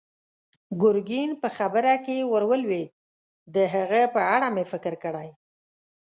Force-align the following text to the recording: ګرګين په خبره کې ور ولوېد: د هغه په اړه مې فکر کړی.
ګرګين 0.81 1.29
په 1.41 1.47
خبره 1.57 1.93
کې 2.05 2.17
ور 2.31 2.43
ولوېد: 2.49 2.89
د 3.55 3.55
هغه 3.73 4.01
په 4.13 4.21
اړه 4.33 4.47
مې 4.55 4.63
فکر 4.71 4.93
کړی. 5.03 5.29